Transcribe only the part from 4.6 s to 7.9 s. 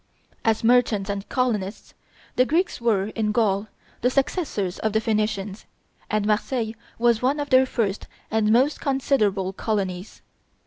of the Phoenicians, and Marseilles was one of their